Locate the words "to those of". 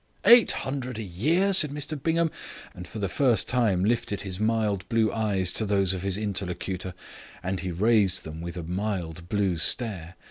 5.51-6.01